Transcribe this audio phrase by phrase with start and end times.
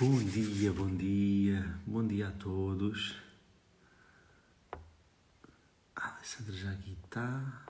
[0.00, 3.16] Bom dia, bom dia, bom dia a todos.
[5.94, 7.66] A Alessandra já aqui está.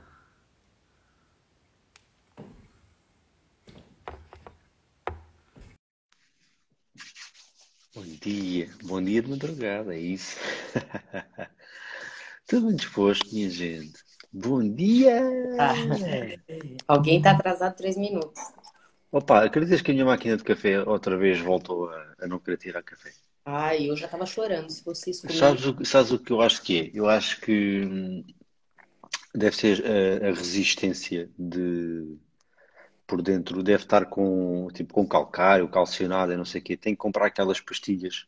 [7.92, 10.36] Bom dia, bom dia de madrugada, é isso.
[12.46, 13.98] Tudo bem disposto, minha gente?
[14.32, 15.20] Bom dia!
[15.58, 15.74] Ah,
[16.86, 18.40] alguém está atrasado três minutos.
[19.12, 22.56] Opa, acreditas que a minha máquina de café outra vez voltou a, a não querer
[22.58, 23.12] tirar café?
[23.44, 26.78] Ai, eu já estava chorando se vocês Sabes o, sabes o que eu acho que
[26.80, 26.90] é?
[26.92, 28.22] Eu acho que hum,
[29.34, 32.18] deve ser a, a resistência de
[33.06, 36.76] por dentro, deve estar com tipo com calcário, calcionado não sei o quê.
[36.76, 38.26] Tem que comprar aquelas pastilhas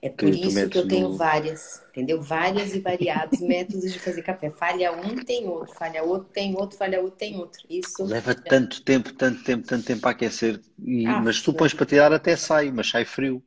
[0.00, 1.16] É por isso que eu tenho no.
[1.16, 2.20] várias, entendeu?
[2.20, 4.50] Várias e variados métodos de fazer café.
[4.50, 5.74] Falha um, tem outro.
[5.74, 6.78] Falha outro, tem outro.
[6.78, 7.60] Falha outro, tem outro.
[7.68, 10.60] Isso, Leva tanto tempo, tanto tempo, tanto tempo a aquecer.
[10.78, 13.42] E, ah, mas tu pões para tirar até sai, mas sai frio.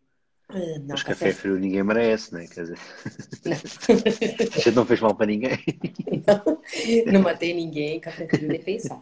[0.50, 2.48] não, Mas café café frio ninguém merece, né?
[2.48, 2.80] Quer dizer,
[3.46, 3.56] não.
[4.52, 5.60] a gente não fez mal para ninguém.
[7.06, 9.02] Não matei ninguém, café frio nem pensar.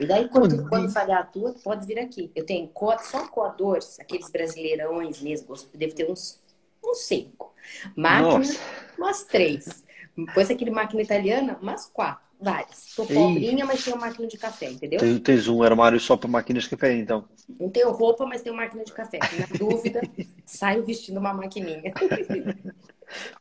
[0.00, 2.30] E daí, quando, quando falhar a tua, pode vir aqui.
[2.34, 2.70] Eu tenho
[3.02, 6.40] só coadores, aqueles brasileirões mesmo, devo ter uns,
[6.84, 7.52] uns cinco.
[7.96, 8.60] Máquina, Nossa,
[8.98, 9.84] umas três.
[10.16, 12.76] Depois aquele máquina italiana, umas quatro, várias.
[12.76, 15.00] Sou Ei, pobrinha, mas tenho máquina de café, entendeu?
[15.00, 17.24] tens, tens um armário só para máquinas de café, então.
[17.58, 19.18] Não tenho roupa, mas tenho máquina de café.
[19.18, 20.02] Na dúvida,
[20.46, 21.92] saio vestindo uma maquininha.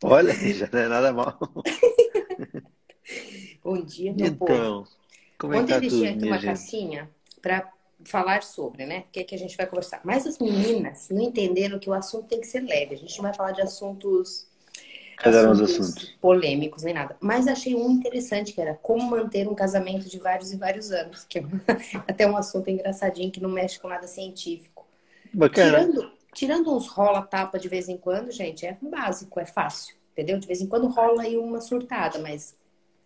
[0.04, 1.38] Olha, já não é nada mal.
[3.64, 4.54] Bom dia, meu povo.
[4.54, 5.03] então, como
[5.52, 6.46] que Ontem eu deixei aqui uma gente?
[6.46, 7.10] caixinha
[7.42, 7.72] para
[8.06, 9.06] falar sobre, né?
[9.08, 10.02] O que é que a gente vai conversar.
[10.04, 12.96] Mas as meninas não entenderam que o assunto tem que ser leve.
[12.96, 14.48] A gente não vai falar de assuntos,
[15.18, 16.18] assuntos assuntos?
[16.22, 17.16] polêmicos nem nada.
[17.20, 21.26] Mas achei um interessante que era como manter um casamento de vários e vários anos.
[21.26, 21.44] Que é
[22.08, 24.86] até um assunto engraçadinho que não mexe com nada científico.
[25.34, 25.80] Bacana.
[25.80, 29.96] Tirando, tirando uns rola-tapa de vez em quando, gente, é básico, é fácil.
[30.12, 30.38] Entendeu?
[30.40, 32.56] De vez em quando rola aí uma surtada, mas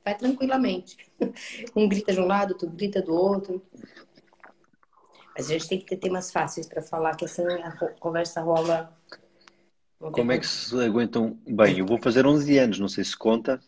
[0.07, 0.95] vai tranquilamente.
[1.75, 3.62] Um grita de um lado, outro grita do outro.
[5.35, 8.96] Mas a gente tem que ter temas fáceis para falar, que assim a conversa rola.
[10.00, 11.38] Como é que se aguentam?
[11.46, 13.59] Bem, eu vou fazer 11 anos, não sei se conta.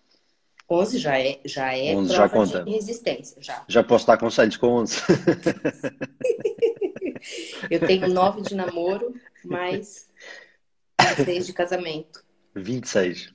[0.70, 2.64] 11 já é, já é 11 já conta.
[2.64, 3.66] resistência, já.
[3.68, 5.02] Já posso dar conselhos com 11.
[7.70, 9.14] Eu tenho 9 de namoro,
[9.44, 10.10] mais
[11.26, 12.24] 6 de casamento.
[12.56, 13.34] 26.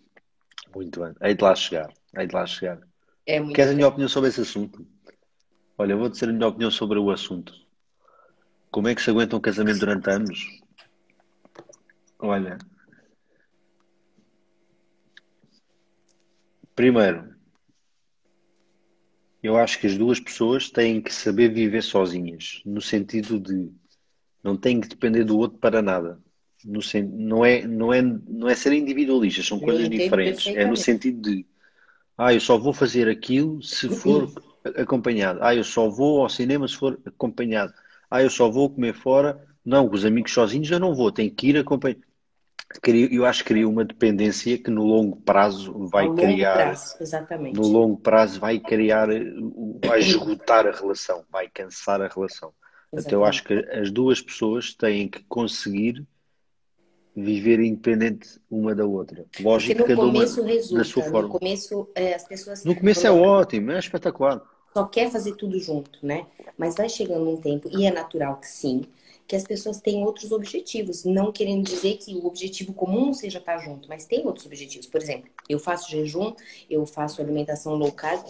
[0.75, 1.15] Muito bem.
[1.21, 1.93] Hei de lá chegar.
[2.17, 2.81] Hei de lá chegar.
[3.27, 4.87] É muito Queres a minha opinião sobre esse assunto?
[5.79, 7.55] Olha, eu vou dizer a minha opinião sobre o assunto.
[8.71, 10.61] Como é que se aguenta um casamento durante anos?
[12.19, 12.59] Olha,
[16.75, 17.35] primeiro,
[19.43, 23.71] eu acho que as duas pessoas têm que saber viver sozinhas, no sentido de
[24.43, 26.21] não têm que depender do outro para nada.
[26.65, 26.81] No
[27.13, 30.47] não é, não é, não é ser individualistas, são Eu coisas diferentes.
[30.47, 31.47] É no sentido de,
[32.17, 34.33] ah, eu só vou fazer aquilo se for
[34.77, 35.41] acompanhado.
[35.43, 37.73] Ah, eu só vou ao cinema se for acompanhado.
[38.11, 39.45] Ah, eu só vou comer fora.
[39.65, 42.03] Não, com os amigos sozinhos eu não vou, tenho que ir acompanhado.
[42.83, 46.97] Cria- Eu acho que cria uma dependência que no longo prazo vai longo criar, prazo,
[47.51, 47.69] no exatamente.
[47.69, 49.09] longo prazo vai criar,
[49.85, 52.53] vai esgotar a relação, vai cansar a relação.
[52.97, 53.25] Então eu Exatamente.
[53.25, 56.07] acho que as duas pessoas têm que conseguir
[57.17, 59.25] viver independente uma da outra.
[59.41, 61.39] Lógico, no cada uma começo na sua resulta, no forma.
[61.39, 64.43] começo é, as pessoas No começo é ótimo, é espetacular.
[64.73, 66.27] só quer fazer tudo junto, né?
[66.59, 68.83] Mas vai chegando um tempo, e é natural que sim,
[69.27, 73.59] que as pessoas têm outros objetivos, não querendo dizer que o objetivo comum seja estar
[73.59, 74.87] junto, mas tem outros objetivos.
[74.87, 76.35] Por exemplo, eu faço jejum,
[76.69, 78.27] eu faço alimentação low carb,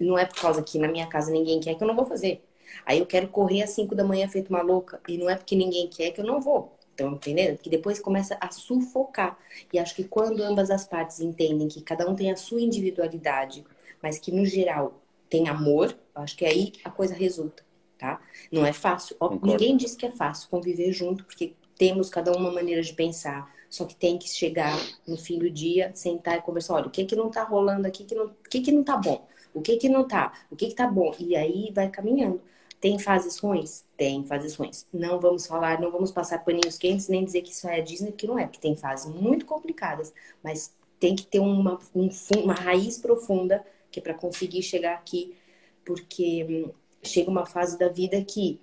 [0.00, 2.42] não é por causa que na minha casa ninguém quer que eu não vou fazer.
[2.84, 5.54] Aí eu quero correr às 5 da manhã feito uma louca, e não é porque
[5.54, 6.73] ninguém quer que eu não vou.
[6.94, 7.58] Estão entendendo?
[7.58, 9.36] Que depois começa a sufocar.
[9.72, 13.64] E acho que quando ambas as partes entendem que cada um tem a sua individualidade,
[14.00, 17.64] mas que no geral tem amor, acho que aí a coisa resulta,
[17.98, 18.20] tá?
[18.52, 19.16] Não é fácil.
[19.16, 19.44] Concordo.
[19.44, 23.52] Ninguém diz que é fácil conviver junto, porque temos cada um uma maneira de pensar.
[23.68, 26.74] Só que tem que chegar no fim do dia, sentar e conversar.
[26.74, 28.96] Olha, o que que não tá rolando aqui, que não, o que que não tá
[28.96, 29.26] bom?
[29.52, 30.32] O que que não tá?
[30.48, 31.12] O que que tá bom?
[31.18, 32.40] E aí vai caminhando.
[32.84, 33.82] Tem fases ruins?
[33.96, 34.86] Tem fases ruins.
[34.92, 38.26] Não vamos falar, não vamos passar paninhos quentes, nem dizer que isso é Disney, que
[38.26, 40.70] não é, porque tem fases muito complicadas, mas
[41.00, 42.10] tem que ter uma, um
[42.42, 45.34] uma raiz profunda que é para conseguir chegar aqui,
[45.82, 46.72] porque hum,
[47.02, 48.60] chega uma fase da vida que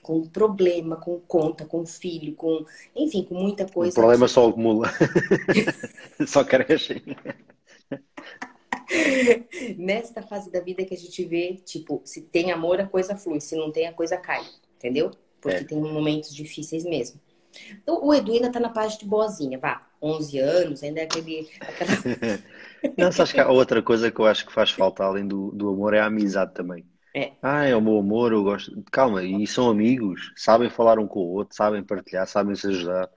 [0.00, 2.64] com problema, com conta, com filho, com
[2.94, 4.88] enfim, com muita O coisa problema que só acumula.
[6.24, 7.02] Só crescem.
[9.78, 13.40] nesta fase da vida que a gente vê, tipo, se tem amor, a coisa flui,
[13.40, 14.42] se não tem, a coisa cai,
[14.76, 15.10] entendeu?
[15.40, 15.64] Porque É.
[15.64, 17.20] tem momentos difíceis mesmo.
[17.82, 19.86] Então, o Edu ainda tá na parte de boazinha, vá.
[20.02, 21.50] 11 anos, ainda é aquele.
[21.60, 21.92] Aquela...
[22.96, 25.68] Não, sabes que há outra coisa que eu acho que faz falta além do, do
[25.70, 26.86] amor é a amizade também.
[27.14, 27.32] É.
[27.42, 28.72] Ah, é o meu amor, eu gosto.
[28.92, 33.10] Calma, e são amigos, sabem falar um com o outro, sabem partilhar, sabem se ajudar.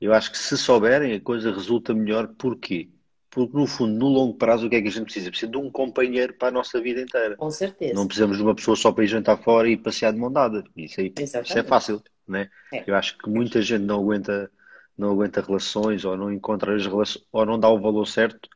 [0.00, 2.28] Eu acho que se souberem, a coisa resulta melhor.
[2.38, 2.90] Porquê?
[3.36, 5.28] Porque, no fundo, no longo prazo, o que é que a gente precisa?
[5.28, 7.36] Precisa de um companheiro para a nossa vida inteira.
[7.36, 7.92] Com certeza.
[7.92, 10.64] Não precisamos de uma pessoa só para ir jantar fora e passear de mão dada.
[10.74, 12.48] Isso, aí, isso é fácil, né?
[12.72, 12.82] É.
[12.86, 14.50] Eu acho que muita gente não aguenta,
[14.96, 18.48] não aguenta relações ou não encontra as relações ou não dá o valor certo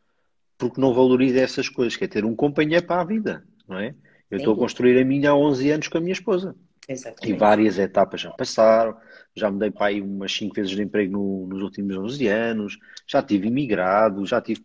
[0.57, 3.95] porque não valoriza essas coisas, que é ter um companheiro para a vida, não é?
[4.31, 6.57] Eu estou a construir a minha há 11 anos com a minha esposa.
[6.89, 7.39] E Exatamente.
[7.39, 8.97] várias etapas já passaram.
[9.37, 12.79] Já mudei para aí umas 5 vezes de emprego no- nos últimos 11 anos.
[13.07, 14.63] Já tive imigrado, já tive,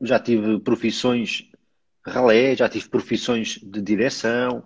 [0.00, 1.50] já tive profissões
[2.06, 4.64] ralé, já tive profissões de direção.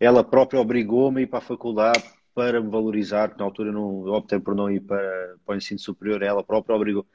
[0.00, 2.04] Ela própria obrigou-me a ir para a faculdade
[2.34, 5.58] para me valorizar, porque na altura não, eu optei por não ir para, para o
[5.58, 6.22] ensino superior.
[6.22, 7.06] Ela própria obrigou.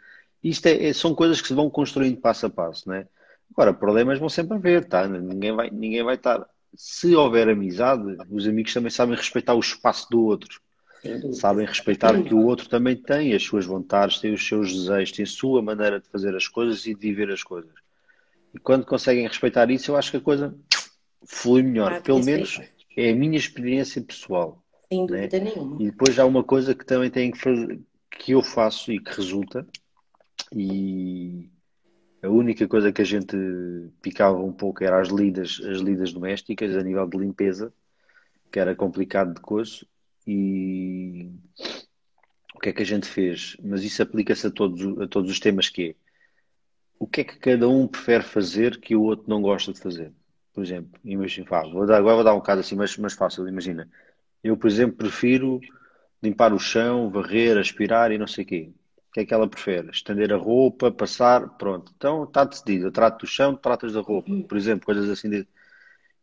[0.43, 3.07] Isto é, é- são coisas que se vão construindo passo a passo, não é?
[3.51, 5.07] Agora, problemas vão sempre haver, tá?
[5.07, 6.47] Ninguém vai, ninguém vai estar.
[6.75, 10.61] Se houver amizade, os amigos também sabem respeitar o espaço do outro.
[11.33, 15.23] Sabem respeitar que o outro também tem as suas vontades, tem os seus desejos, tem
[15.23, 17.71] a sua maneira de fazer as coisas e de viver as coisas.
[18.53, 20.55] E quando conseguem respeitar isso, eu acho que a coisa
[21.25, 21.93] flui melhor.
[21.93, 22.59] Ah, Pelo menos
[22.95, 24.63] é a minha experiência pessoal.
[24.91, 25.27] Sem né?
[25.27, 25.81] dúvida nenhuma.
[25.81, 27.79] E depois há uma coisa que também tem que fazer,
[28.09, 29.67] que eu faço e que resulta,
[30.51, 31.49] e
[32.21, 33.37] a única coisa que a gente
[34.01, 37.71] picava um pouco era as lidas, as lidas domésticas a nível de limpeza,
[38.51, 39.85] que era complicado de coisa,
[40.27, 41.31] e
[42.53, 43.55] o que é que a gente fez?
[43.63, 45.95] Mas isso aplica-se a todos, a todos os temas que é.
[46.99, 50.11] O que é que cada um prefere fazer que o outro não gosta de fazer?
[50.53, 53.87] Por exemplo, imagina, vou dar, agora vou dar um caso assim mais, mais fácil, imagina.
[54.43, 55.61] Eu, por exemplo, prefiro
[56.21, 58.73] limpar o chão, varrer, aspirar e não sei o quê.
[59.09, 59.89] O que é que ela prefere?
[59.91, 61.93] Estender a roupa, passar, pronto.
[61.95, 62.87] Então está decidido.
[62.87, 64.31] Eu trato do chão, tratas da roupa.
[64.47, 65.29] Por exemplo, coisas assim.
[65.29, 65.47] De...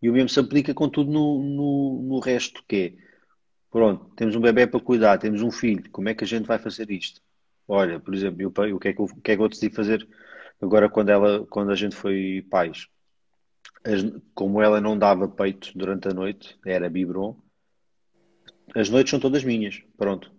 [0.03, 3.04] E o mesmo se aplica com tudo no, no, no resto, que é,
[3.75, 6.61] pronto, temos um bebê para cuidar, temos um filho, como é que a gente vai
[6.61, 7.21] fazer isto?
[7.67, 9.75] Olha, por exemplo, eu, o que é que eu, o que é que eu decidi
[9.75, 10.09] fazer
[10.63, 12.87] agora quando ela, quando a gente foi pais?
[13.85, 14.05] As-
[14.35, 17.37] como ela não dava peito durante a noite, era biberon,
[18.75, 20.31] as noites são todas minhas, pronto.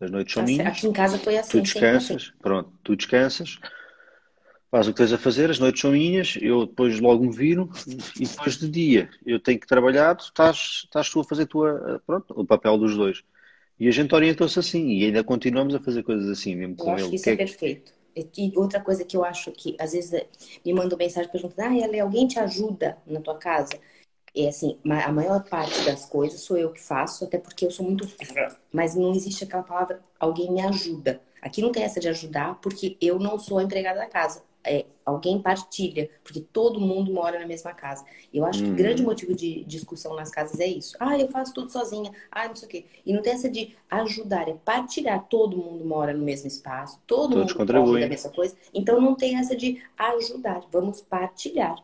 [0.00, 2.14] As noites são Tá minhas, Aqui em casa foi tu assim, assim.
[2.14, 3.58] descansas, pronto, tu descansas,
[4.70, 7.68] faz o que tens a fazer, as noites são minhas, eu depois logo me viro
[8.18, 12.02] e depois de dia eu tenho que trabalhar, tu estás, estás tu a fazer tua,
[12.06, 13.22] pronto, o papel dos dois.
[13.78, 16.90] E a gente orientou-se assim e ainda continuamos a fazer coisas assim, mesmo Eu com
[16.90, 17.10] acho ele.
[17.10, 17.92] que isso Que é é- perfeito.
[18.16, 20.10] E outra coisa que eu acho que às vezes
[20.64, 23.78] me mandam mensagem perguntando: ah, ela, alguém te ajuda na tua casa?
[24.34, 27.86] É assim, a maior parte das coisas sou eu que faço, até porque eu sou
[27.86, 28.08] muito.
[28.72, 31.20] Mas não existe aquela palavra alguém me ajuda.
[31.42, 34.42] Aqui não tem essa de ajudar, porque eu não sou a empregada da casa.
[34.62, 38.04] É, alguém partilha, porque todo mundo mora na mesma casa.
[38.32, 38.76] Eu acho que o Uhum.
[38.76, 40.96] grande motivo de discussão nas casas é isso.
[41.00, 42.12] Ah, eu faço tudo sozinha.
[42.30, 42.84] Ah, não sei o quê.
[43.06, 45.26] E não tem essa de ajudar, é partilhar.
[45.28, 47.86] Todo mundo mora no mesmo espaço, todo Todos mundo contribuem.
[47.86, 48.54] come da mesma coisa.
[48.74, 50.62] Então não tem essa de ajudar.
[50.70, 51.76] Vamos partilhar.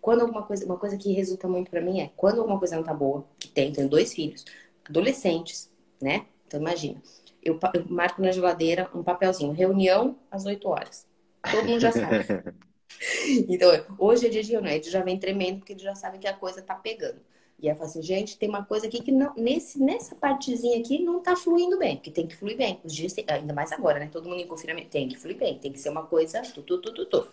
[0.00, 2.84] Quando alguma coisa, uma coisa que resulta muito pra mim é quando alguma coisa não
[2.84, 4.44] tá boa, que tem, tenho dois filhos,
[4.88, 5.70] adolescentes,
[6.00, 6.26] né?
[6.46, 7.00] Então imagina,
[7.42, 11.06] eu, eu marco na geladeira um papelzinho, reunião às 8 horas.
[11.48, 12.24] Todo mundo já sabe.
[13.48, 16.26] Então, hoje é dia de reunião, ele já vem tremendo porque ele já sabe que
[16.26, 17.20] a coisa tá pegando.
[17.58, 20.78] E aí eu falo assim, gente, tem uma coisa aqui que não, nesse, nessa partezinha
[20.78, 22.80] aqui não tá fluindo bem, que tem que fluir bem.
[22.82, 24.08] Os dias, tem- ainda mais agora, né?
[24.10, 26.78] Todo mundo em confinamento, tem que fluir bem, tem que ser uma coisa tu, tu,
[26.80, 27.28] tu, tu, tu.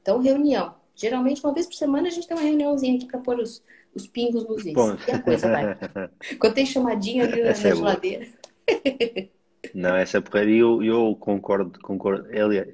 [0.00, 0.74] Então, reunião.
[0.94, 3.62] Geralmente, uma vez por semana, a gente tem uma reuniãozinha aqui pra pôr os,
[3.94, 4.94] os pingos nos is.
[5.06, 5.72] E a coisa vai.
[6.38, 7.72] Quando tem chamadinha ali na, é na boa.
[7.72, 8.26] geladeira.
[9.74, 12.26] Não, essa porcaria eu, eu concordo, concordo.
[12.28, 12.68] Aliás,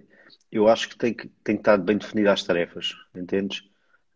[0.51, 3.61] eu acho que tem que, tem que estar bem definidas as tarefas, entendes?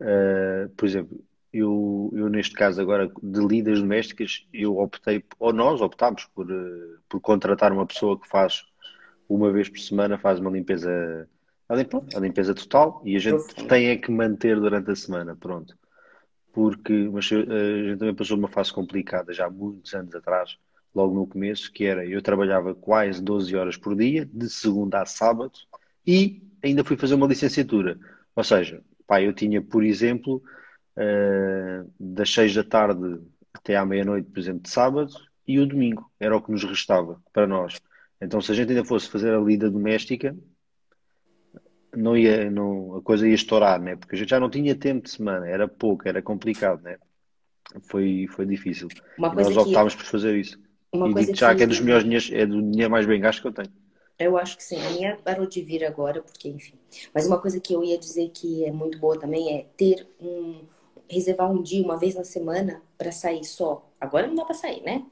[0.01, 1.23] Uh, por exemplo,
[1.53, 6.99] eu, eu neste caso agora de lidas domésticas, eu optei, ou nós optámos por, uh,
[7.09, 8.65] por contratar uma pessoa que faz
[9.29, 11.29] uma vez por semana, faz uma limpeza,
[11.69, 15.37] a limpa- a limpeza total e a gente tem é que manter durante a semana,
[15.37, 15.77] pronto.
[16.53, 20.57] Porque mas, uh, a gente também passou uma fase complicada já há muitos anos atrás,
[20.95, 25.07] logo no começo, que era eu trabalhava quase 12 horas por dia, de segunda a
[25.07, 25.53] sábado,
[26.07, 27.99] e ainda fui fazer uma licenciatura.
[28.35, 30.43] Ou seja, pá, eu tinha, por exemplo,
[30.97, 33.21] eh, das 6 da tarde
[33.53, 35.13] até à meia-noite, por exemplo, de sábado,
[35.47, 37.81] e o domingo, era o que nos restava para nós.
[38.21, 40.37] Então, se a gente ainda fosse fazer a lida doméstica,
[41.95, 43.97] não ia, não, a coisa ia estourar, né?
[43.97, 46.97] Porque a gente já não tinha tempo de semana, era pouco, era complicado, né?
[47.83, 48.89] Foi, foi difícil.
[49.19, 50.59] Nós que optámos por fazer isso.
[50.93, 53.21] Uma e coisa já que, que é dos melhores dinheiros, é do dinheiro mais bem
[53.21, 53.73] gasto que eu tenho.
[54.19, 54.81] Eu acho que sim.
[54.85, 56.75] A minha parou de vir agora, porque, enfim.
[57.15, 60.61] Mas uma coisa que eu ia dizer que é muito boa também é ter um.
[61.09, 63.89] reservar um dia, uma vez na semana, para sair só.
[64.01, 65.05] Agora não dá para sair, né?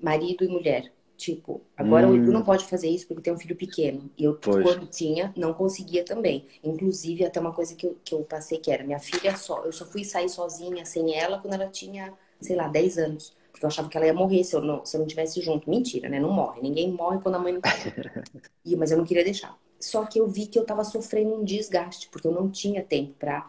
[0.00, 0.92] Marido e mulher.
[1.16, 2.12] Tipo, agora hum.
[2.12, 4.10] o Edu não pode fazer isso porque tem um filho pequeno.
[4.18, 4.62] E eu, pois.
[4.62, 6.46] quando tinha, não conseguia também.
[6.62, 9.64] Inclusive, até uma coisa que eu, que eu passei que era minha filha só.
[9.64, 13.34] Eu só fui sair sozinha sem ela quando ela tinha, sei lá, 10 anos.
[13.56, 15.68] Porque eu achava que ela ia morrer se eu não, se eu não tivesse junto.
[15.70, 16.20] Mentira, né?
[16.20, 16.60] Não morre.
[16.60, 17.70] Ninguém morre quando a mãe não tá
[18.62, 19.56] e, Mas eu não queria deixar.
[19.80, 23.14] Só que eu vi que eu tava sofrendo um desgaste, porque eu não tinha tempo
[23.18, 23.48] pra.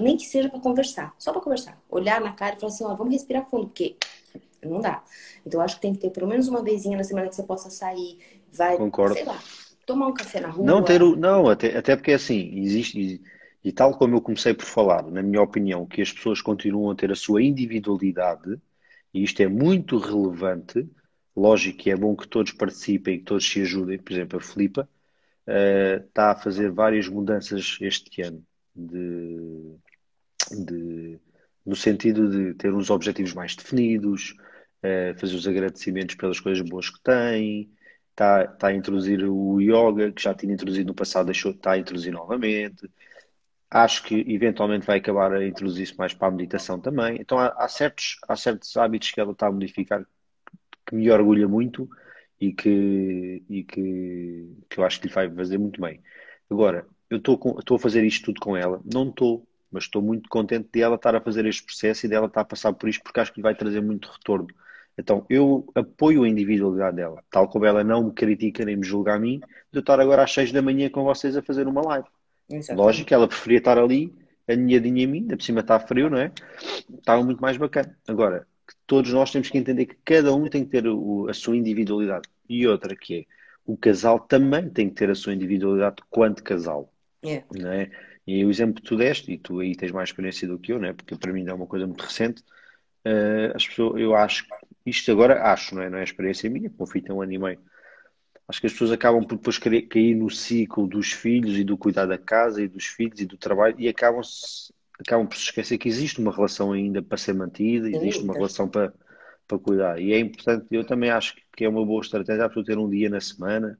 [0.00, 1.80] Nem que seja para conversar, só para conversar.
[1.88, 3.96] Olhar na cara e falar assim: ó, vamos respirar fundo, porque
[4.64, 5.04] não dá.
[5.46, 7.44] Então, eu acho que tem que ter pelo menos uma vezinha na semana que você
[7.44, 8.18] possa sair,
[8.52, 9.14] vai, Concordo.
[9.14, 9.38] sei lá,
[9.86, 10.66] tomar um café na rua.
[10.66, 13.22] Não, ter o, não até, até porque assim, existe, e,
[13.62, 16.96] e tal como eu comecei por falar, na minha opinião, que as pessoas continuam a
[16.96, 18.58] ter a sua individualidade,
[19.16, 20.86] e isto é muito relevante,
[21.34, 24.42] lógico que é bom que todos participem e que todos se ajudem, por exemplo, a
[24.42, 24.86] Filipa
[25.46, 28.44] uh, está a fazer várias mudanças este ano,
[28.74, 29.74] de,
[30.50, 31.18] de,
[31.64, 34.36] no sentido de ter uns objetivos mais definidos,
[34.82, 37.70] uh, fazer os agradecimentos pelas coisas boas que tem,
[38.10, 41.78] está, está a introduzir o yoga, que já tinha introduzido no passado, deixou, está a
[41.78, 42.86] introduzir novamente.
[43.70, 47.16] Acho que eventualmente vai acabar a introduzir-se mais para a meditação também.
[47.20, 50.06] Então há, há, certos, há certos hábitos que ela está a modificar
[50.86, 51.88] que me orgulha muito
[52.40, 56.02] e que, e que, que eu acho que lhe vai fazer muito bem.
[56.50, 60.68] Agora, eu estou a fazer isto tudo com ela, não estou mas estou muito contente
[60.72, 63.20] de ela estar a fazer este processo e dela estar a passar por isto porque
[63.20, 64.48] acho que lhe vai trazer muito retorno.
[64.98, 69.14] Então, eu apoio a individualidade dela, tal como ela não me critica nem me julga
[69.14, 69.38] a mim,
[69.70, 72.08] de eu estar agora às 6 da manhã com vocês a fazer uma live.
[72.50, 72.84] Exatamente.
[72.84, 74.12] Lógico que ela preferia estar ali,
[74.48, 76.32] aninhadinha em mim, ainda por cima está frio, não é?
[76.98, 77.96] Estava muito mais bacana.
[78.06, 78.46] Agora,
[78.86, 82.28] todos nós temos que entender que cada um tem que ter o, a sua individualidade.
[82.48, 83.24] E outra que é,
[83.64, 86.92] o casal também tem que ter a sua individualidade quanto casal.
[87.24, 87.42] É.
[87.52, 87.90] Não é?
[88.26, 90.78] E o exemplo que tu deste, e tu aí tens mais experiência do que eu,
[90.78, 90.92] né?
[90.92, 92.42] porque para mim é uma coisa muito recente,
[93.06, 94.44] uh, as pessoas, eu acho,
[94.84, 97.60] isto agora acho, não é, não é experiência minha, como fui um ano e meio.
[98.48, 102.06] Acho que as pessoas acabam por depois cair no ciclo dos filhos e do cuidar
[102.06, 104.20] da casa e dos filhos e do trabalho e acabam,
[105.00, 108.68] acabam por se esquecer que existe uma relação ainda para ser mantida, existe uma relação
[108.68, 108.92] para,
[109.48, 110.00] para cuidar.
[110.00, 112.88] E é importante, eu também acho que é uma boa estratégia a pessoa ter um
[112.88, 113.78] dia na semana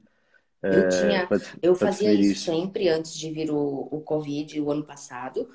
[0.69, 1.29] eu é, tinha,
[1.61, 5.49] eu fazia isso, isso, sempre antes de vir o, o Covid, o ano passado,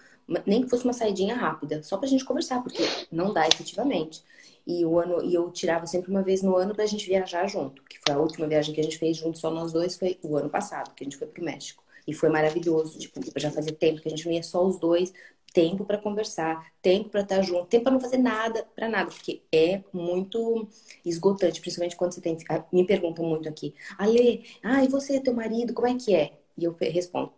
[0.47, 4.23] nem que fosse uma saidinha rápida, só pra gente conversar, porque não dá efetivamente.
[4.67, 7.83] E o ano, e eu tirava sempre uma vez no ano pra gente viajar junto,
[7.85, 10.37] que foi a última viagem que a gente fez junto só nós dois, foi o
[10.37, 11.83] ano passado, que a gente foi pro México.
[12.07, 15.13] E foi maravilhoso, tipo, já fazia tempo que a gente não ia só os dois,
[15.53, 19.43] tempo para conversar, tempo para estar junto, tempo para não fazer nada, para nada, porque
[19.53, 20.69] é muito
[21.05, 22.37] esgotante, principalmente quando você tem.
[22.49, 26.33] Ah, me perguntam muito aqui, Ale, ah, e você, teu marido, como é que é?
[26.57, 27.33] E eu respondo,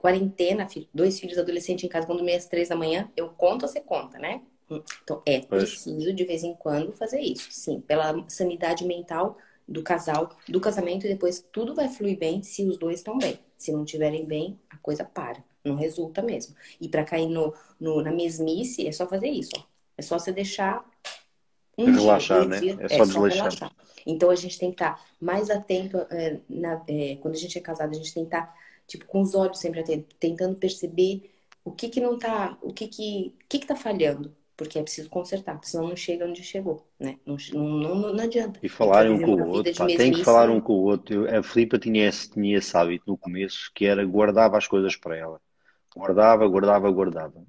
[0.00, 3.80] quarentena, dois filhos adolescentes em casa, quando meia às três da manhã, eu conto, você
[3.80, 4.42] conta, né?
[5.02, 9.36] Então, é preciso de vez em quando fazer isso, sim, pela sanidade mental
[9.66, 13.38] do casal, do casamento, e depois tudo vai fluir bem se os dois estão bem.
[13.56, 15.44] Se não estiverem bem, a coisa para.
[15.64, 16.54] Não resulta mesmo.
[16.80, 19.50] E para cair no, no, na mesmice, é só fazer isso.
[19.56, 19.62] Ó.
[19.96, 20.84] É só você deixar.
[21.76, 22.60] Um relaxar, dia, né?
[22.60, 23.72] Dia, é, só, é só relaxar.
[24.06, 25.98] Então a gente tem que estar tá mais atento.
[26.10, 28.54] É, na, é, quando a gente é casado, a gente tem que estar tá,
[28.86, 31.30] tipo, com os olhos sempre atentos, tentando perceber
[31.62, 32.56] o que que não tá.
[32.62, 36.26] O que que, o que, que tá falhando porque é preciso consertar, senão não chega
[36.26, 37.16] onde chegou, né?
[37.24, 38.60] Não, não, não, não adianta.
[38.62, 41.34] E falarem um com o outro, pá, tem que falar um com o outro.
[41.34, 45.16] A Filipa tinha esse, tinha esse hábito no começo, que era guardava as coisas para
[45.16, 45.40] ela.
[45.96, 47.42] Guardava, guardava, guardava.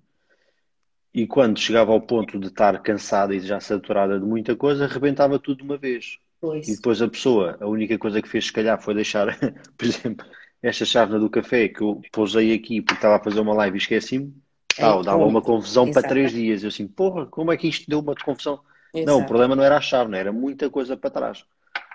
[1.13, 5.37] E quando chegava ao ponto de estar cansada e já saturada de muita coisa, arrebentava
[5.37, 6.17] tudo de uma vez.
[6.39, 6.65] Pois.
[6.65, 9.37] E depois a pessoa, a única coisa que fez, se calhar, foi deixar,
[9.77, 10.25] por exemplo,
[10.63, 13.81] esta chávena do café que eu pousei aqui porque estava a fazer uma live e
[13.81, 14.33] esqueci-me
[14.75, 16.01] Tal, é, dava uma confusão Exato.
[16.01, 16.63] para três dias.
[16.63, 18.59] Eu assim, porra, como é que isto deu uma confusão?
[18.93, 19.11] Exato.
[19.11, 21.45] Não, o problema não era a chave, não era muita coisa para trás.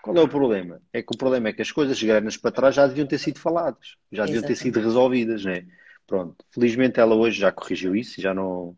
[0.02, 0.80] Qual é o problema?
[0.92, 3.40] É que o problema é que as coisas grandes para trás já deviam ter sido
[3.40, 5.66] faladas, já deviam ter sido resolvidas, né?
[6.06, 8.76] Pronto, felizmente ela hoje já corrigiu isso e já não,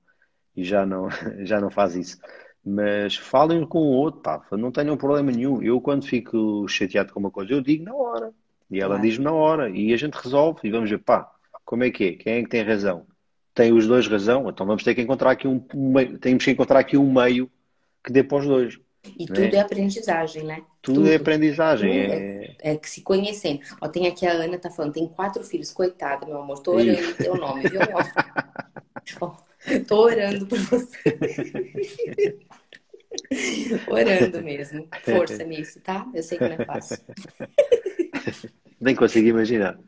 [0.57, 1.09] e já não,
[1.45, 2.19] já não faz isso.
[2.64, 5.62] Mas falem com o outro, pá, não tenham problema nenhum.
[5.62, 8.33] Eu, quando fico chateado com uma coisa, eu digo na hora.
[8.71, 9.71] E ela diz-me na hora.
[9.71, 10.61] E a gente resolve.
[10.64, 11.31] E vamos ver, pá,
[11.64, 12.12] como é que é?
[12.12, 13.07] Quem é que tem razão?
[13.59, 16.79] Têm os dois razão, então vamos ter que encontrar aqui um, meio, temos que encontrar
[16.79, 17.50] aqui um meio
[18.05, 18.79] que dê para os dois.
[19.19, 19.57] E tudo é?
[19.57, 20.62] é aprendizagem, né?
[20.81, 21.11] Tudo, tudo.
[21.11, 21.91] é aprendizagem.
[21.91, 22.57] Tudo é...
[22.62, 22.77] É, é...
[22.77, 23.61] que se conhecendo.
[23.81, 26.61] Ó, tem aqui a Ana tá falando, tem quatro filhos, coitada, meu amor.
[26.61, 27.81] Tô orando o teu nome, viu?
[29.21, 29.37] Ó,
[29.88, 31.19] tô orando por você.
[33.88, 34.88] Orando mesmo.
[35.03, 36.07] Força nisso, tá?
[36.15, 36.99] Eu sei que não é fácil.
[38.81, 39.79] Nem consigo imaginar.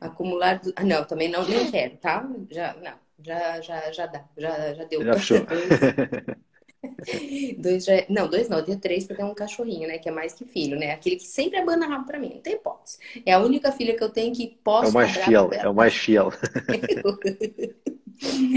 [0.00, 0.58] Acumular.
[0.60, 0.72] Do...
[0.74, 2.28] Ah, não, também não, nem quero, tá?
[2.50, 4.24] Já, não, já, já, já dá.
[4.36, 5.04] Já, já deu.
[5.04, 5.38] Já fechou.
[7.58, 7.94] Dois já...
[7.94, 9.98] É, não, dois não, eu tenho três porque tem um cachorrinho, né?
[9.98, 10.92] Que é mais que filho, né?
[10.92, 12.98] Aquele que sempre abana rabo pra mim, não tem hipótese.
[13.24, 14.86] É a única filha que eu tenho que posso.
[14.86, 16.32] É o mais fiel, é o mais fiel.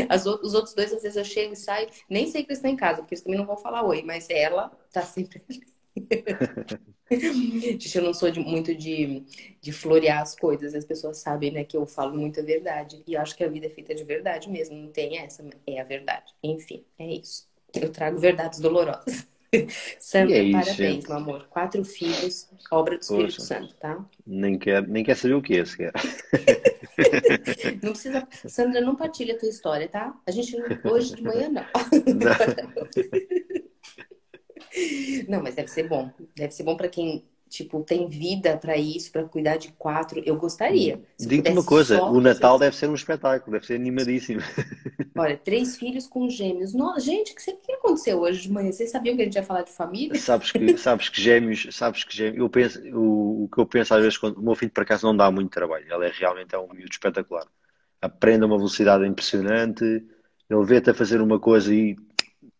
[0.07, 2.69] As, os outros dois, às vezes eu chego e saio, nem sei que eles estão
[2.69, 5.61] em casa, porque eles também não vão falar oi, mas ela tá sempre ali.
[7.61, 9.23] Gente, eu não sou de, muito de,
[9.61, 13.01] de florear as coisas, as pessoas sabem, né, que eu falo muita verdade.
[13.07, 15.79] E eu acho que a vida é feita de verdade mesmo, não tem essa, é
[15.79, 16.33] a verdade.
[16.43, 17.47] Enfim, é isso.
[17.73, 19.27] Eu trago verdades dolorosas.
[19.99, 21.07] Sandra, é isso, parabéns, gente.
[21.07, 21.47] meu amor.
[21.49, 24.05] Quatro filhos, obra do Espírito Poxa, Santo, tá?
[24.25, 25.93] Nem quer, nem quer saber o que é sequer.
[27.81, 28.27] não precisa.
[28.45, 30.13] Sandra, não partilha a tua história, tá?
[30.25, 31.63] A gente hoje de manhã não.
[31.63, 33.56] Não,
[35.27, 36.11] não mas deve ser bom.
[36.35, 40.35] Deve ser bom para quem tipo, tem vida para isso, para cuidar de quatro, eu
[40.35, 41.01] gostaria.
[41.19, 44.41] Digo-te uma coisa, o Natal deve ser um espetáculo, deve ser animadíssimo.
[45.17, 46.73] Olha, três filhos com gêmeos.
[46.73, 48.71] Nossa, gente, o que, que aconteceu hoje de manhã?
[48.71, 50.19] Vocês sabiam que a gente ia falar de família?
[50.19, 53.93] Sabes que, sabes que gêmeos, sabes que gêmeos, eu penso, o, o que eu penso
[53.93, 56.53] às vezes, quando o meu filho por acaso não dá muito trabalho, ele é realmente
[56.53, 57.47] é um miúdo espetacular.
[58.01, 61.95] Aprende a uma velocidade impressionante, ele vê-te a fazer uma coisa e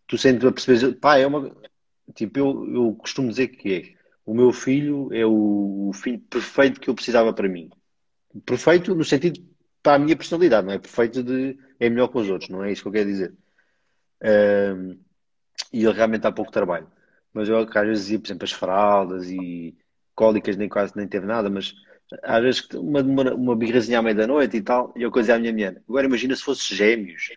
[0.07, 1.51] tu sentes a perceber, pá, é uma,
[2.13, 6.89] tipo, eu, eu costumo dizer que é, o meu filho é o, filho perfeito que
[6.89, 7.69] eu precisava para mim.
[8.45, 9.39] Perfeito no sentido
[9.81, 12.71] para a minha personalidade, não é perfeito de é melhor que os outros, não é
[12.71, 13.33] isso que eu quero dizer.
[14.21, 14.97] Um,
[15.71, 16.91] e ele realmente há pouco trabalho.
[17.33, 19.77] Mas eu às vezes dizia, por exemplo, as fraldas e
[20.15, 21.73] cólicas nem quase nem teve nada, mas
[22.23, 25.51] às vezes uma, uma, uma birrazinha à meia-da-noite e tal, e eu coisa à minha
[25.51, 25.81] mulher.
[25.87, 27.29] Agora imagina se fosse gêmeos.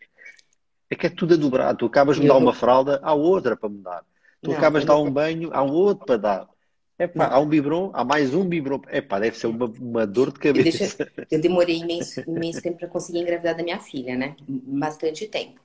[0.88, 1.76] É que é tudo a dobrar.
[1.76, 4.04] Tu acabas de dar uma fralda, há outra para mudar.
[4.42, 6.48] Tu não, acabas de dar um banho, há um outro para dar.
[6.98, 8.82] Epá, há um biberon, há mais um biberon.
[8.90, 11.02] Epá, deve ser uma, uma dor de cabeça.
[11.16, 14.36] Eu, eu demorei imenso, imenso tempo para conseguir engravidar da minha filha, né?
[14.46, 15.60] Bastante tempo.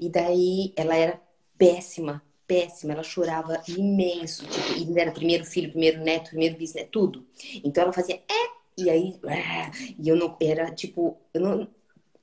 [0.00, 1.20] E daí ela era
[1.56, 2.92] péssima, péssima.
[2.92, 4.44] Ela chorava imenso.
[4.46, 7.26] Tipo, era primeiro filho, primeiro neto, primeiro bisneto, tudo.
[7.62, 11.68] Então ela fazia é, e aí, ah, e eu não, era tipo, eu não,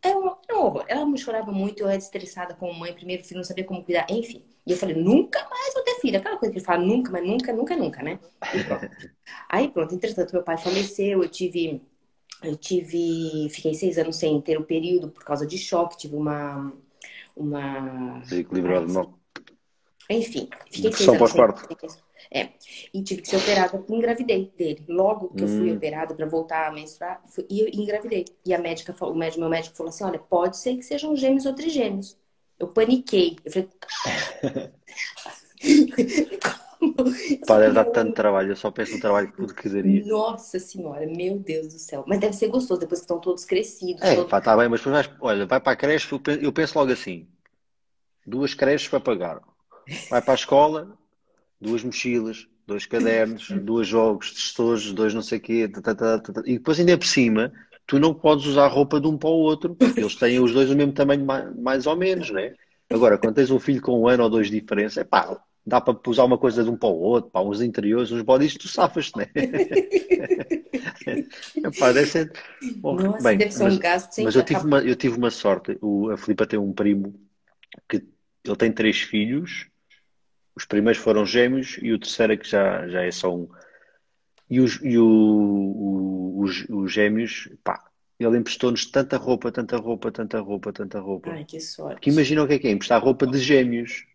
[0.03, 0.85] era um, era um horror.
[0.87, 3.83] Ela me chorava muito, eu era estressada com a mãe, primeiro filho, não sabia como
[3.83, 4.43] cuidar, enfim.
[4.65, 6.17] E eu falei, nunca mais vou ter filho.
[6.17, 8.19] Aquela coisa que ele fala, nunca, mas nunca, nunca, nunca, né?
[8.67, 8.89] Pronto.
[9.49, 11.81] Aí pronto, entretanto, meu pai faleceu, eu tive.
[12.43, 13.49] Eu tive.
[13.49, 16.73] Fiquei seis anos sem ter o período por causa de choque, tive uma.
[17.35, 18.19] Uma.
[18.19, 19.13] Desequilibrado, não.
[20.09, 21.41] Enfim, fiquei seis anos sem.
[22.33, 22.49] É,
[22.93, 24.85] e tive que ser operada, engravidei dele.
[24.87, 25.47] Logo que hum.
[25.47, 25.75] eu fui hum.
[25.75, 28.25] operada para voltar a menstruar, fui, e engravidei.
[28.45, 31.45] E a médica, o médico, meu médico falou assim: olha, pode ser que sejam gêmeos
[31.45, 32.17] ou trigêmeos.
[32.61, 33.37] Eu paniquei.
[33.43, 33.69] Eu falei.
[37.47, 40.05] Deve dar tanto trabalho, eu só penso no trabalho que que daria.
[40.05, 42.03] Nossa senhora, meu Deus do céu.
[42.07, 44.01] Mas deve ser gostoso depois que estão todos crescidos.
[44.01, 44.29] É, todos...
[44.29, 46.07] pá, tá bem, mas depois, olha, vai para a creche,
[46.41, 47.27] eu penso logo assim:
[48.25, 49.41] duas creches para pagar.
[50.09, 50.97] Vai para a escola,
[51.59, 56.41] duas mochilas, dois cadernos, dois jogos, tesouros, dois não sei o quê, tá, tá, tá,
[56.45, 57.51] e depois ainda por cima
[57.91, 60.71] tu não podes usar roupa de um para o outro, porque eles têm os dois
[60.71, 61.25] o mesmo tamanho,
[61.57, 62.55] mais ou menos, né?
[62.89, 65.81] Agora, quando tens um filho com um ano ou dois de diferença, é pá, dá
[65.81, 68.69] para usar uma coisa de um para o outro, para uns interiores, uns bodies, tu
[68.69, 69.27] safas, né?
[71.57, 72.31] Epá, deve ser.
[72.77, 75.17] Bom, Nossa, bem, deve ser mas, um gasto sem Mas eu tive, uma, eu tive
[75.17, 75.77] uma sorte.
[75.81, 77.13] O, a Filipa tem um primo
[77.89, 77.97] que
[78.45, 79.67] ele tem três filhos.
[80.55, 83.49] Os primeiros foram gêmeos e o terceiro é que já, já é só um.
[84.51, 87.81] E os, e o, o, os, os gêmeos, pá,
[88.19, 91.31] ele emprestou-nos tanta roupa, tanta roupa, tanta roupa, tanta roupa.
[91.31, 92.01] Ai, que sorte.
[92.01, 94.05] Que imagina o que é que é, emprestar roupa de gêmeos.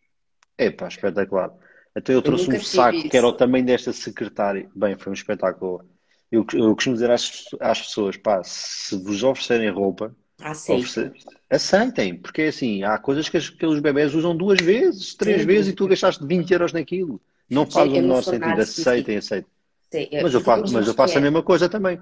[0.59, 1.51] É pá, espetacular.
[1.96, 3.09] Então eu trouxe eu um saco isso.
[3.09, 4.68] que era o tamanho desta secretária.
[4.77, 5.83] Bem, foi um espetáculo.
[6.31, 11.12] Eu, eu costumo dizer às, às pessoas, pá, se vos oferecerem roupa, Aceitem.
[11.49, 15.46] Aceitem, porque é assim, há coisas que, que os bebés usam duas vezes, três Sim.
[15.46, 17.20] vezes e tu gastaste 20 euros naquilo.
[17.49, 18.61] Não faz o menor sentido.
[18.61, 19.51] Aceitem, aceitem.
[19.90, 22.01] Sim, mas eu faço, mas eu faço a mesma coisa também.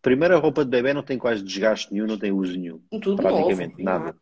[0.00, 2.80] Primeiro, a roupa de bebê não tem quase desgaste nenhum, não tem uso nenhum.
[3.00, 4.16] Tudo praticamente novo, nada.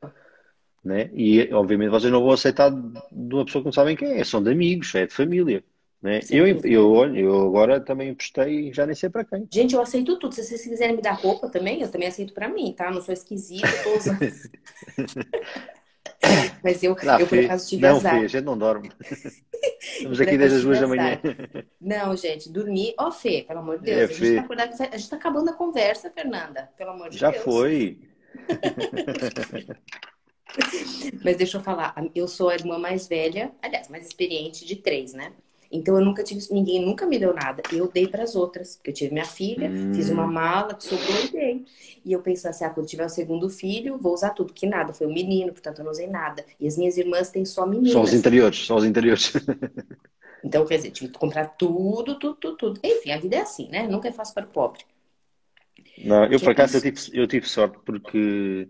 [0.85, 1.11] Né?
[1.15, 4.43] E obviamente vocês não vão aceitar de uma pessoa que não sabem quem é, são
[4.43, 5.63] de amigos, é de família.
[6.03, 6.19] Né?
[6.31, 9.47] eu, eu, eu agora também emprestei, já nem sei para quem.
[9.53, 10.35] Gente, eu aceito tudo.
[10.35, 12.91] Se vocês quiserem me dar roupa também, eu também aceito para mim, tá?
[12.91, 14.19] Não sou esquisita, tô usando.
[16.63, 18.15] Mas eu, não, eu por acaso tive não, azar.
[18.15, 18.93] Não, a gente não dorme.
[19.81, 21.21] Estamos aqui desde as duas da manhã.
[21.81, 22.95] Não, gente, dormir.
[22.99, 23.99] Ó, oh, Fê, pelo amor de Deus.
[23.99, 26.71] É, a, gente tá acordado, a gente tá acabando a conversa, Fernanda.
[26.77, 27.43] Pelo amor de Já Deus.
[27.43, 27.99] Já foi.
[31.25, 35.15] Mas deixa eu falar, eu sou a irmã mais velha, aliás, mais experiente de três,
[35.15, 35.33] né?
[35.73, 37.63] Então eu nunca tive, ninguém nunca me deu nada.
[37.73, 39.95] Eu dei para as outras, porque eu tive minha filha, hum.
[39.95, 41.65] fiz uma mala que sobrou e dei.
[42.05, 44.93] E eu pensei assim, ah, quando tiver o segundo filho, vou usar tudo, que nada,
[44.93, 46.45] foi um menino, portanto eu não usei nada.
[46.61, 47.93] E as minhas irmãs têm só meninas.
[47.93, 49.33] Só os interiores, só os interiores.
[50.45, 52.81] então, quer dizer, tive que comprar tudo, tudo, tudo, tudo.
[52.85, 53.89] Enfim, a vida é assim, né?
[53.89, 54.85] Nunca é fácil para o pobre.
[56.05, 58.69] Não, eu por acaso eu tive, eu tive sorte porque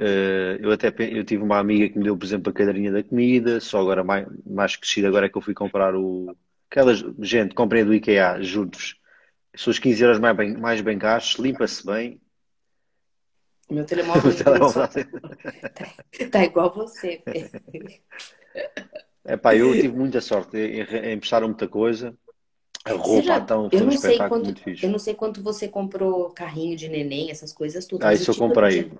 [0.00, 3.02] Uh, eu até eu tive uma amiga que me deu, por exemplo, a cadeirinha da
[3.02, 6.36] comida, só agora mais, mais crescida, agora é que eu fui comprar o.
[6.68, 8.98] Aquelas, gente, comprei do IKEA, juro-vos.
[9.54, 12.20] São os 15 euros mais bem, mais bem gastos, limpa-se bem.
[13.68, 14.88] O meu telemóvel está
[16.30, 17.22] tá igual você.
[19.26, 22.14] É pá, eu tive muita sorte em, em emprestar muita coisa.
[22.84, 26.76] A roupa, já, então, eu não sei quanto, Eu não sei quanto você comprou carrinho
[26.76, 28.04] de neném, essas coisas tudo.
[28.04, 28.92] Ah, isso eu comprei.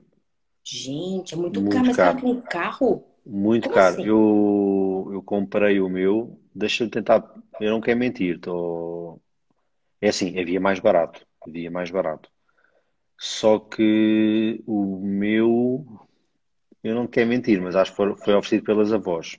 [0.65, 1.87] Gente, é muito, muito caro.
[1.87, 2.19] Mas caro.
[2.19, 3.05] que um carro?
[3.27, 3.95] Muito Como caro.
[3.97, 4.07] Assim?
[4.07, 6.41] Eu, eu comprei o meu.
[6.55, 7.23] Deixa eu tentar.
[7.61, 8.41] Eu não quero mentir.
[8.41, 9.21] Tô...
[10.01, 11.27] É assim, havia mais barato.
[11.47, 12.31] Havia mais barato.
[13.19, 15.87] Só que o meu.
[16.83, 19.39] Eu não quero mentir, mas acho que foi, oferecido pelas avós.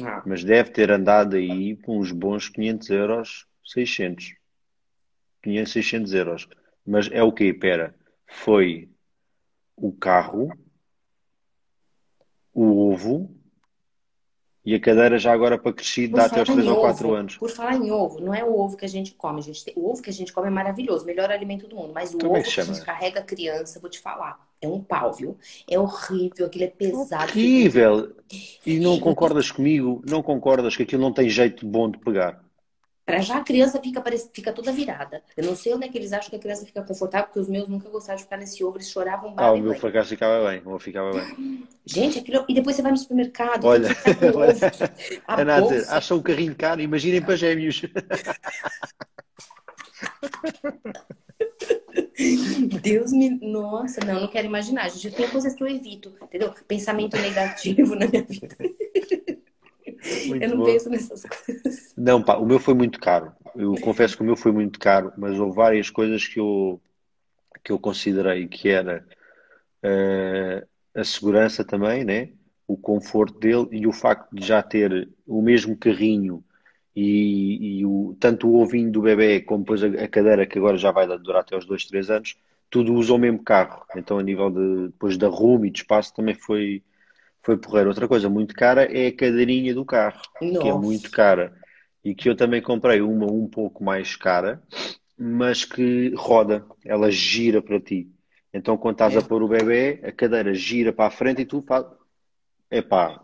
[0.00, 0.22] Ah.
[0.24, 4.34] Mas deve ter andado aí com uns bons 500 euros, 600.
[5.42, 6.48] 500, 600 euros.
[6.86, 7.46] Mas é o quê?
[7.46, 7.94] Espera.
[8.26, 8.88] Foi
[9.82, 10.48] o carro,
[12.54, 13.28] o ovo
[14.64, 17.36] e a cadeira já agora para crescido dá até aos 3 ou 4 anos.
[17.36, 19.72] Por falar em ovo, não é o ovo que a gente come, gente.
[19.74, 21.92] O ovo que a gente come é maravilhoso, melhor alimento do mundo.
[21.92, 24.38] Mas o Como é ovo que, que, a gente carrega a criança, vou te falar,
[24.60, 25.36] é um pau, viu?
[25.68, 27.24] É horrível, aquilo é pesado.
[27.32, 28.14] Horrível!
[28.64, 30.00] E não concordas comigo?
[30.08, 32.41] Não concordas que aquilo não tem jeito bom de pegar?
[33.12, 35.22] Para já a criança fica, fica toda virada.
[35.36, 37.46] Eu não sei onde é que eles acham que a criança fica confortável, porque os
[37.46, 40.62] meus nunca gostaram de ficar nesse ovo, eles choravam Ah, o meu fracasso ficava bem,
[40.64, 41.68] o meu ficava bem.
[41.84, 42.42] Gente, aquilo...
[42.48, 43.66] e depois você vai no supermercado.
[43.66, 43.90] Olha,
[45.28, 47.82] olha a dizer, acham um carrinho caro, imaginem para gêmeos.
[52.80, 53.28] Deus me.
[53.42, 54.88] Nossa, não, não quero imaginar.
[54.88, 56.54] Gente, tem coisas que eu evito, entendeu?
[56.66, 58.56] Pensamento negativo na minha vida.
[60.26, 60.64] Muito eu não bom.
[60.64, 61.91] penso nessas coisas.
[62.02, 63.32] Não, pá, o meu foi muito caro.
[63.54, 66.80] Eu confesso que o meu foi muito caro, mas houve várias coisas que eu,
[67.62, 69.06] que eu considerei que era
[69.84, 72.30] uh, a segurança também, né?
[72.66, 76.42] o conforto dele e o facto de já ter o mesmo carrinho
[76.94, 80.76] e, e o, tanto o ovinho do bebê como depois a, a, cadeira que agora
[80.76, 82.36] já vai durar até os 2, 3 anos,
[82.70, 83.84] tudo usa o mesmo carro.
[83.96, 86.82] Então a nível de, depois da rumo e de espaço também foi,
[87.42, 87.90] foi porreiro.
[87.90, 90.60] Outra coisa muito cara é a cadeirinha do carro, Nossa.
[90.60, 91.61] que é muito cara.
[92.04, 94.62] E que eu também comprei uma um pouco mais cara,
[95.16, 98.10] mas que roda, ela gira para ti.
[98.52, 99.18] Então quando estás é.
[99.18, 101.86] a pôr o bebê, a cadeira gira para a frente e tu faz.
[102.70, 103.22] Epá,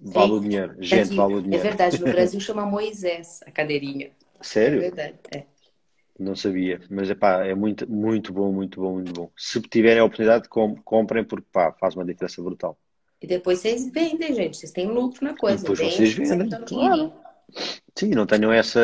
[0.00, 0.36] vale Sim.
[0.36, 0.76] o dinheiro.
[0.78, 1.64] Gente, Aqui, vale o dinheiro.
[1.64, 4.10] É verdade, no Brasil chama Moisés a cadeirinha.
[4.40, 4.78] Sério?
[4.78, 5.44] É verdade, é.
[6.18, 9.30] Não sabia, mas epá, é muito, muito bom, muito bom, muito bom.
[9.36, 12.78] Se tiverem a oportunidade, comprem porque pá, faz uma diferença brutal.
[13.20, 14.56] E depois vocês vendem, gente.
[14.56, 15.58] Vocês têm lucro na coisa.
[15.58, 16.48] depois vocês vendem.
[16.66, 17.12] Claro.
[17.94, 18.80] Sim, não tenham essa.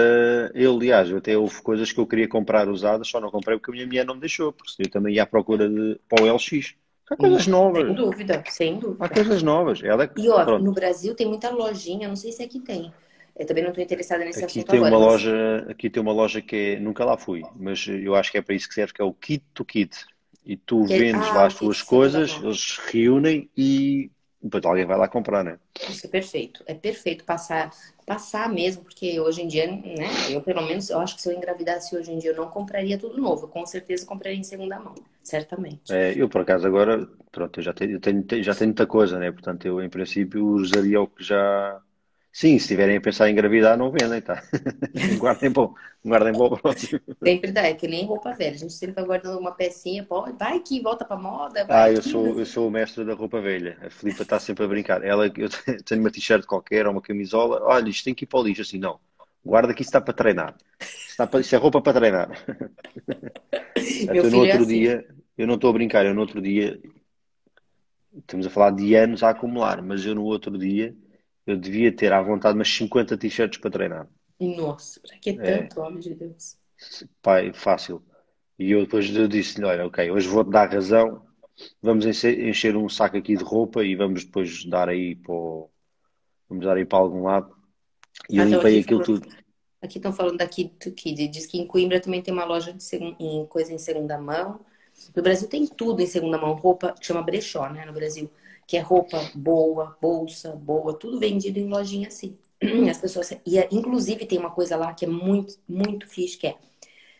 [0.54, 3.70] Eu, aliás, eu até houve coisas que eu queria comprar usadas, só não comprei porque
[3.70, 6.34] a minha mulher não me deixou, porque eu também ia à procura de para o
[6.34, 6.74] LX.
[7.10, 7.84] Há coisas novas.
[7.84, 9.04] Sem dúvida, sem dúvida.
[9.04, 9.82] Há coisas novas.
[9.82, 10.10] Ela é...
[10.16, 12.90] E ó, no Brasil tem muita lojinha, não sei se aqui tem.
[13.36, 14.94] Eu também não estou interessada nesse aqui assunto tem agora.
[14.94, 15.12] Uma mas...
[15.12, 18.42] loja, aqui tem uma loja que é, nunca lá fui, mas eu acho que é
[18.42, 20.06] para isso que serve, que é o Kit to Kit.
[20.44, 20.98] E tu que...
[20.98, 24.10] vendes ah, lá as tuas coisas, eles reúnem e
[24.42, 25.58] depois alguém vai lá comprar, né?
[25.88, 26.64] Isso é perfeito.
[26.66, 27.70] É perfeito passar,
[28.06, 30.08] passar mesmo, porque hoje em dia, né?
[30.30, 32.98] Eu, pelo menos, eu acho que se eu engravidasse hoje em dia, eu não compraria
[32.98, 33.44] tudo novo.
[33.44, 35.92] Eu, com certeza compraria em segunda mão, certamente.
[35.92, 39.18] É, eu, por acaso, agora, pronto, eu já tenho, eu tenho, já tenho muita coisa,
[39.18, 39.30] né?
[39.30, 41.80] Portanto, eu, em princípio, usaria o que já
[42.34, 44.42] Sim, se estiverem a pensar em engravidar, não vendem, tá?
[45.20, 46.98] guardem bom, guardem bom próximo.
[47.22, 48.54] Sempre dá, é que nem roupa velha.
[48.54, 50.06] A gente sempre vai guardando uma pecinha,
[50.38, 51.66] vai que volta para moda.
[51.68, 53.76] ah, eu sou, eu sou o mestre da roupa velha.
[53.82, 55.04] A Filipa está sempre a brincar.
[55.04, 55.48] Ela, eu
[55.84, 58.62] tenho uma t-shirt qualquer ou uma camisola, olha, isto tem que ir para o lixo.
[58.62, 58.98] Assim, não,
[59.44, 60.56] guarda que isso está para treinar.
[60.80, 62.30] Está para, isso é roupa para treinar.
[64.10, 64.66] Meu no outro é assim.
[64.66, 66.80] dia, eu não estou a brincar, eu no outro dia,
[68.16, 70.96] estamos a falar de anos a acumular, mas eu no outro dia
[71.46, 74.08] eu devia ter à vontade umas 50 t-shirts para treinar.
[74.40, 75.34] Nossa, para que é.
[75.34, 75.82] tanto, é.
[75.82, 76.56] homem de Deus?
[77.20, 78.02] Pai, fácil.
[78.58, 81.22] E eu depois eu disse-lhe, olha, ok, hoje vou-te dar razão,
[81.80, 85.70] vamos encher, um saco aqui de roupa e vamos depois dar aí para o...
[86.48, 87.54] vamos dar aí para algum lado.
[88.28, 89.28] E eu ah, limpei aquilo tudo.
[89.80, 92.82] Aqui estão falando daqui do Kid, diz que em Coimbra também tem uma loja de
[92.82, 93.16] seg...
[93.18, 94.60] em coisa em segunda mão.
[95.14, 98.30] No Brasil tem tudo em segunda mão, roupa, chama brechó, né, no Brasil.
[98.66, 102.36] Que é roupa boa, bolsa boa, tudo vendido em lojinha assim.
[102.90, 106.56] As pessoas e inclusive tem uma coisa lá que é muito muito fixe que é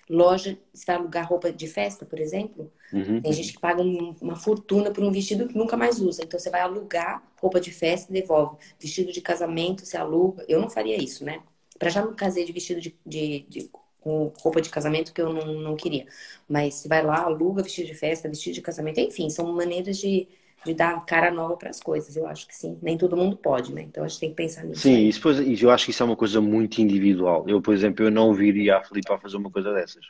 [0.09, 3.21] loja, você vai alugar roupa de festa, por exemplo, uhum.
[3.21, 6.23] tem gente que paga uma fortuna por um vestido que nunca mais usa.
[6.23, 8.57] Então você vai alugar roupa de festa e devolve.
[8.79, 10.45] Vestido de casamento, você aluga.
[10.47, 11.41] Eu não faria isso, né?
[11.79, 15.33] Para já não casei de vestido de, de, de, com roupa de casamento que eu
[15.33, 16.07] não, não queria.
[16.49, 20.29] Mas você vai lá, aluga vestido de festa, vestido de casamento, enfim, são maneiras de,
[20.65, 22.17] de dar cara nova para as coisas.
[22.17, 22.79] Eu acho que sim.
[22.83, 23.83] Nem todo mundo pode, né?
[23.83, 24.83] Então a gente tem que pensar nisso.
[24.83, 25.21] Sim, isso,
[25.65, 27.45] eu acho que isso é uma coisa muito individual.
[27.49, 30.05] Eu, por exemplo, eu não viria a Filipe a fazer uma coisa dessas.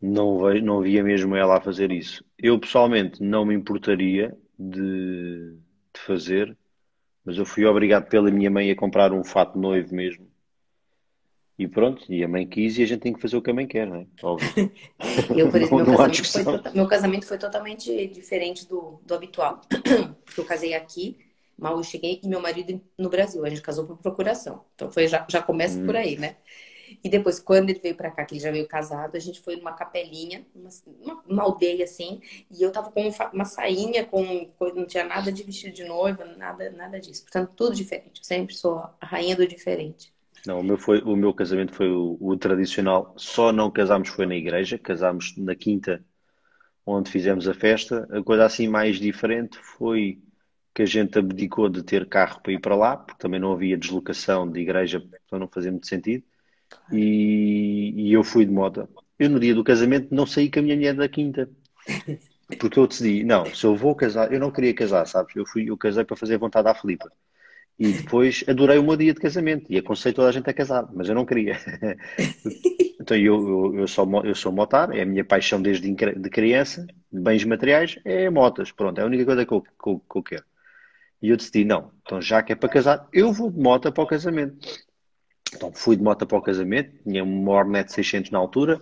[0.00, 2.24] Não, vejo, não via mesmo ela a fazer isso.
[2.38, 5.56] Eu, pessoalmente, não me importaria de,
[5.94, 6.56] de fazer,
[7.24, 10.29] mas eu fui obrigado pela minha mãe a comprar um fato noivo mesmo.
[11.60, 13.52] E pronto, e a mãe quis e a gente tem que fazer o que a
[13.52, 14.06] mãe quer, não é?
[14.22, 14.72] Óbvio.
[15.36, 19.14] eu, por exemplo, não, meu, casamento foi, tota-, meu, casamento foi, totalmente diferente do, do
[19.14, 19.60] habitual.
[20.24, 21.18] Porque eu casei aqui,
[21.58, 23.44] mal eu cheguei, e meu marido no Brasil.
[23.44, 24.64] A gente casou por procuração.
[24.74, 25.84] Então foi, já, já começa hum.
[25.84, 26.36] por aí, né?
[27.04, 29.56] E depois, quando ele veio para cá, que ele já veio casado, a gente foi
[29.56, 35.04] numa capelinha, uma, uma aldeia assim, e eu tava com uma sainha, com não tinha
[35.04, 37.22] nada de vestido de noiva, nada, nada disso.
[37.24, 38.20] Portanto, tudo diferente.
[38.20, 40.10] Eu sempre sou a rainha do diferente.
[40.46, 43.14] Não, o meu, foi, o meu casamento foi o, o tradicional.
[43.16, 46.04] Só não casámos foi na igreja, casámos na quinta,
[46.86, 48.08] onde fizemos a festa.
[48.10, 50.20] A coisa assim mais diferente foi
[50.74, 53.76] que a gente abdicou de ter carro para ir para lá, porque também não havia
[53.76, 56.24] deslocação de igreja, então não fazia muito sentido.
[56.92, 58.88] E, e eu fui de moto.
[59.18, 61.48] Eu no dia do casamento não saí com a minha mulher da quinta.
[62.58, 65.36] Porque eu decidi, não, se eu vou casar, eu não queria casar, sabes?
[65.36, 67.10] Eu, fui, eu casei para fazer vontade à Filipa.
[67.80, 70.86] E depois adorei o meu dia de casamento e aconselho toda a gente a casar,
[70.92, 71.56] mas eu não queria.
[73.00, 76.86] então eu, eu, eu, sou, eu sou motar, é a minha paixão desde de criança,
[77.10, 78.70] de bens materiais, é motas.
[78.70, 80.44] Pronto, é a única coisa que eu, que que eu quero.
[81.22, 84.04] E eu decidi, não, então já que é para casar, eu vou de moto para
[84.04, 84.58] o casamento.
[85.54, 88.78] Então fui de moto para o casamento, tinha uma Hornet 600 na altura,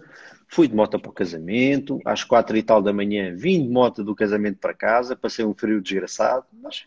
[0.49, 4.03] fui de moto para o casamento, às quatro e tal da manhã vim de moto
[4.03, 6.85] do casamento para casa, passei um frio desgraçado, mas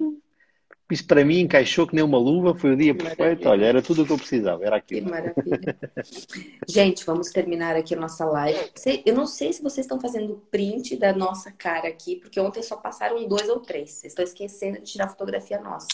[0.91, 3.49] isso para mim encaixou que nem uma luva, foi o dia que perfeito, maravilha.
[3.49, 5.06] olha, era tudo o que eu precisava, era aquilo.
[5.06, 5.77] Que maravilha.
[6.67, 8.60] Gente, vamos terminar aqui a nossa live.
[9.06, 12.75] Eu não sei se vocês estão fazendo print da nossa cara aqui, porque ontem só
[12.75, 13.91] passaram dois ou três.
[13.91, 15.88] Vocês estão esquecendo de tirar fotografia nossa.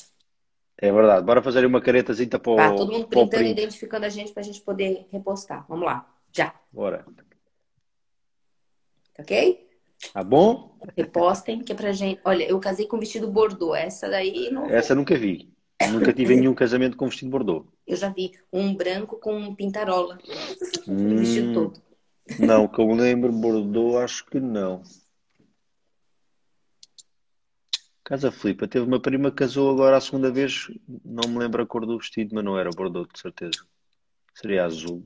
[0.78, 1.26] É verdade.
[1.26, 2.56] Bora fazer uma caretazinha para o.
[2.56, 5.66] Tá, todo mundo printando e identificando a gente para a gente poder repostar.
[5.68, 6.08] Vamos lá.
[6.32, 6.54] Já.
[6.72, 7.06] Bora.
[9.20, 9.67] Ok?
[10.14, 10.78] Tá bom?
[10.96, 12.22] Repostem, que é pra gente.
[12.24, 13.76] Olha, eu casei com vestido bordô.
[13.76, 14.66] Essa daí não.
[14.66, 15.52] Essa nunca vi.
[15.92, 17.66] Nunca tive nenhum casamento com vestido bordô.
[17.86, 20.18] Eu já vi um branco com pintarola.
[20.88, 21.82] Hum, vestido todo.
[22.40, 24.84] Não, que eu lembro, bordô, acho que não.
[28.04, 30.72] Casa Flipa, teve uma prima que casou agora a segunda vez,
[31.04, 33.66] não me lembro a cor do vestido, mas não era bordô, de certeza.
[34.34, 35.04] Seria azul.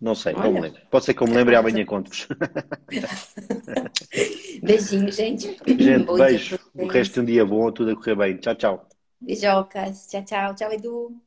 [0.00, 0.44] Não sei, Olha.
[0.44, 0.80] não me lembro.
[0.90, 2.28] Pode ser que eu me lembre e amanhã conto-vos.
[4.62, 5.56] Beijinho, gente.
[5.66, 6.58] Gente, bom beijo.
[6.74, 8.36] O resto de um dia bom, tudo a correr bem.
[8.36, 8.86] Tchau, tchau.
[9.20, 10.06] Beijocas.
[10.08, 10.54] Tchau, tchau.
[10.54, 11.20] Tchau, Edu.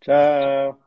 [0.00, 0.80] Tchau.